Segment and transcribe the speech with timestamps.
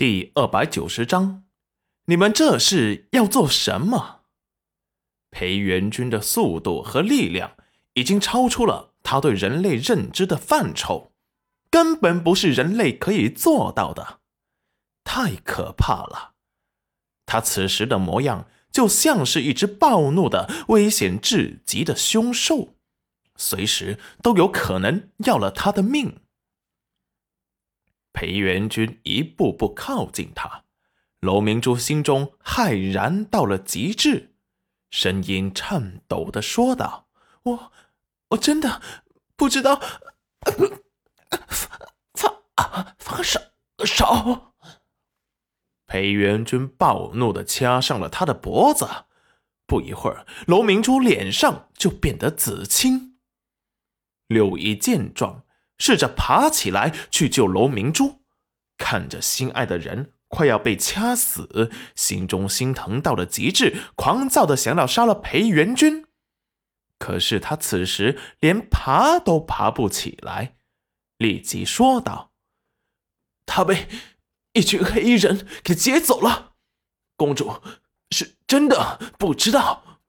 [0.00, 1.44] 第二百九十章，
[2.06, 4.22] 你们这是要做什么？
[5.30, 7.54] 裴元军的速度和力量
[7.92, 11.12] 已经超出了他对人类认知的范畴，
[11.70, 14.20] 根本不是人类可以做到的，
[15.04, 16.32] 太可怕了！
[17.26, 22.70] 他此时的模样就像是一只暴怒的、危险至极的凶兽，
[23.36, 26.22] 随时都有可能要了他的命。
[28.12, 30.64] 裴元君一步步靠近他，
[31.20, 34.34] 楼明珠心中骇然到了极致，
[34.90, 37.08] 声音颤抖的说道
[37.44, 37.72] ：“我，
[38.30, 38.82] 我真的
[39.36, 39.80] 不知道，
[42.14, 42.34] 放
[42.98, 43.40] 放手
[43.84, 44.54] 手。”
[45.86, 48.86] 裴元君暴怒的掐上了他的脖子，
[49.66, 53.18] 不一会儿，楼明珠脸上就变得紫青。
[54.26, 55.44] 六一见状。
[55.80, 58.20] 试着爬起来去救楼明珠，
[58.78, 66.06] 看着心爱的人快要被掐死，心中心疼到了极致，狂躁的想要杀了裴元君。
[66.98, 70.56] 可是他此时连爬都爬不起来，
[71.16, 72.32] 立即说道
[73.46, 73.88] ：“他被
[74.52, 76.52] 一群黑衣人给劫走了，
[77.16, 77.58] 公主
[78.10, 80.02] 是真的不知道。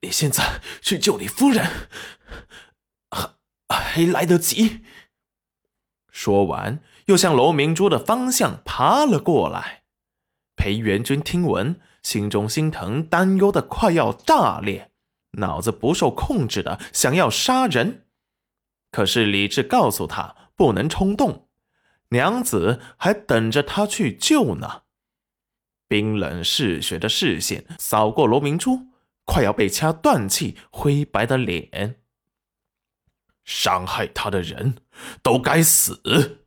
[0.00, 1.68] 你现在去救你夫人。”
[3.94, 4.80] 还来得及。
[6.10, 9.84] 说完，又向楼明珠的方向爬了过来。
[10.56, 14.90] 裴元君听闻，心中心疼、担忧的快要炸裂，
[15.38, 18.06] 脑子不受控制的想要杀人。
[18.90, 21.46] 可是理智告诉他不能冲动，
[22.08, 24.82] 娘子还等着他去救呢。
[25.86, 28.88] 冰冷嗜血的视线扫过罗明珠
[29.24, 32.00] 快要被掐断气、灰白的脸。
[33.44, 34.78] 伤害他的人
[35.22, 36.46] 都该死！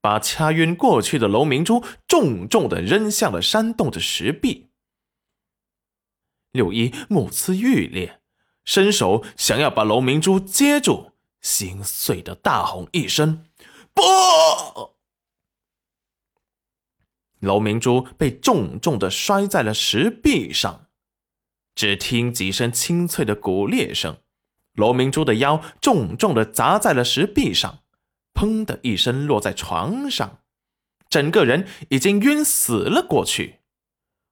[0.00, 4.70] 把掐晕过去的楼明珠重重的扔向了山洞的石壁。
[6.52, 8.20] 六一目眦欲裂，
[8.64, 13.44] 伸手想要把楼明珠接住，心碎的大吼一声
[13.92, 14.02] ：“不！”
[17.40, 20.86] 楼明珠被重重的摔在了石壁上，
[21.74, 24.22] 只听几声清脆的骨裂声。
[24.78, 27.80] 罗明珠的腰重重的砸在了石壁上，
[28.32, 30.38] 砰的一声落在床上，
[31.10, 33.56] 整个人已经晕死了过去，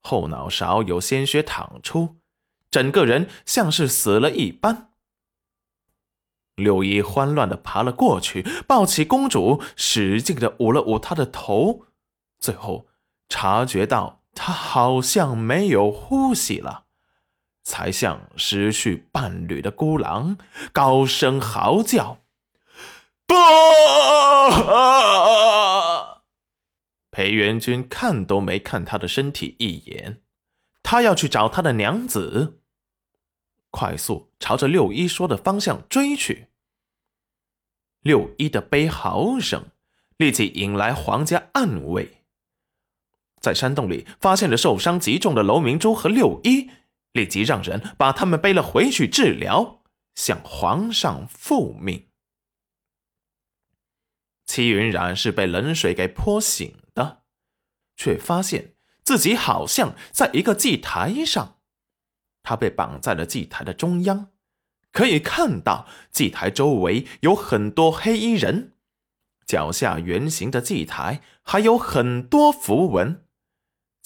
[0.00, 2.18] 后脑勺有鲜血淌出，
[2.70, 4.92] 整个人像是死了一般。
[6.54, 11.86] 六一慌乱的爬了过去，抱起公主，使劲的捂了捂她的头，
[12.38, 12.86] 最后
[13.28, 16.84] 察觉到她好像没有呼吸了。
[17.68, 20.38] 才像失去伴侣的孤狼，
[20.72, 22.22] 高声嚎叫
[23.28, 23.34] ：“不！”
[27.12, 30.22] 裴元君看都没看他的身体一眼，
[30.82, 32.62] 他要去找他的娘子，
[33.70, 36.46] 快速朝着六一说的方向追去。
[38.00, 39.66] 六一的悲嚎声
[40.16, 42.22] 立即引来皇家暗卫，
[43.42, 46.70] 在山洞里发现了受伤极重的楼明珠和六一。
[47.18, 49.82] 立即让人把他们背了回去治疗，
[50.14, 52.06] 向皇上复命。
[54.46, 57.24] 齐云冉是被冷水给泼醒的，
[57.96, 61.58] 却发现自己好像在一个祭台上，
[62.44, 64.30] 他被绑在了祭台的中央，
[64.92, 68.74] 可以看到祭台周围有很多黑衣人，
[69.44, 73.26] 脚下圆形的祭台还有很多符文。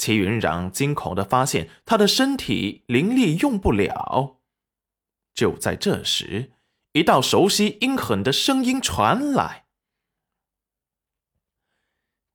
[0.02, 4.40] 齐云冉惊恐的发现，他的身体灵力用不了。
[5.32, 6.50] 就在这时，
[6.94, 9.66] 一道熟悉阴狠的声音传来：“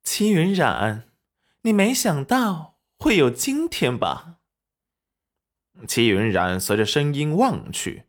[0.02, 1.10] 齐云冉，
[1.60, 4.38] 你没想到会有今天吧？”
[5.86, 8.04] 齐云冉随着声音望去，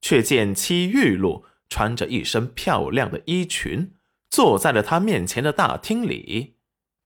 [0.00, 3.96] 却见戚玉露穿着一身漂亮的衣裙，
[4.30, 6.54] 坐在了他面前的大厅里。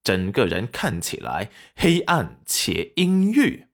[0.02, 3.68] 整个人看起来黑暗且阴郁，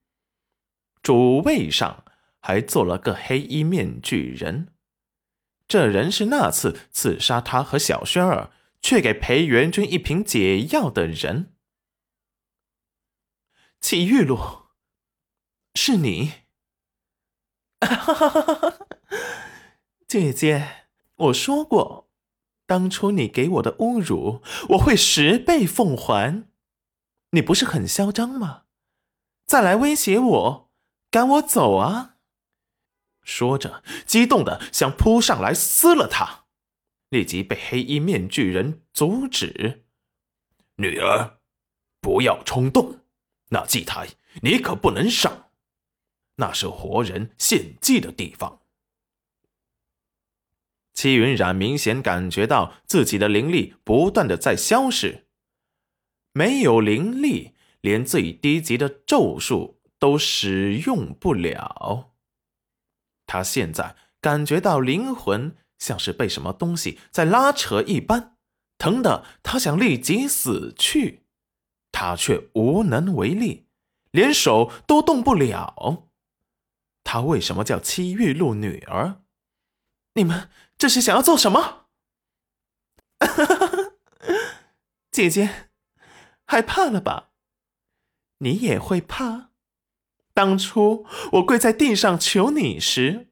[1.01, 2.03] 主位上
[2.39, 4.73] 还坐了个黑衣面具人。
[5.67, 8.51] 这人是那次刺杀他和小轩儿，
[8.81, 11.53] 却给裴元君一瓶解药的人。
[13.79, 14.69] 祁玉露，
[15.75, 16.33] 是你？
[20.07, 22.06] 姐姐，我说过。
[22.67, 26.47] 当初你给我的侮辱，我会十倍奉还。
[27.31, 28.63] 你不是很嚣张吗？
[29.45, 30.69] 再来威胁我，
[31.09, 32.17] 赶我走啊！
[33.23, 36.45] 说着，激动的想扑上来撕了他，
[37.09, 39.85] 立即被黑衣面具人阻止。
[40.75, 41.39] 女儿，
[42.01, 42.99] 不要冲动，
[43.49, 44.09] 那祭台
[44.41, 45.49] 你可不能上，
[46.35, 48.61] 那是活人献祭的地方。
[50.97, 55.27] 戚云染明显感觉到自己的灵力不断的在消失，
[56.33, 62.13] 没有灵力，连最低级的咒术都使用不了。
[63.27, 68.35] 他现在感觉到灵魂像是被什么东西在拉扯一般，
[68.79, 71.25] 疼的他想立即死去，
[71.91, 73.67] 他却无能为力，
[74.09, 76.07] 连手都动不了。
[77.03, 79.21] 他为什么叫七玉露女儿？
[80.17, 80.49] 你们
[80.79, 81.85] 这是想要做什么？
[85.11, 85.69] 姐姐，
[86.45, 87.29] 害怕了吧？
[88.39, 89.51] 你也会怕？
[90.33, 93.29] 当初我跪在地上求你时，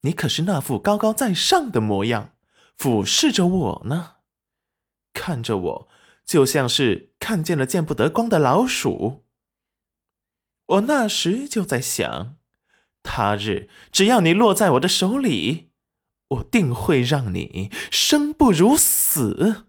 [0.00, 2.36] 你可是那副高高在上的模样，
[2.76, 4.16] 俯视着我呢，
[5.12, 5.88] 看着我，
[6.26, 9.24] 就像是看见了见不得光的老鼠。
[10.66, 12.36] 我那时就在想，
[13.04, 15.67] 他日只要你落在我的手里。
[16.28, 19.67] 我定会让你生不如死。